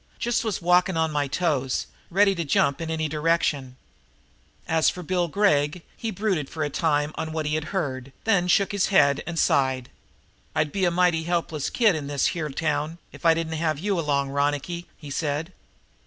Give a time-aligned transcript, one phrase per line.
[0.17, 3.75] Just was walking on my toes, ready to jump in any direction."
[4.67, 8.45] As for Bill Gregg, he brooded for a time on what he had heard, then
[8.45, 9.89] he shook his head and sighed.
[10.55, 13.99] "I'd be a mighty helpless kid in this here town if I didn't have you
[13.99, 15.53] along, Ronicky," he said.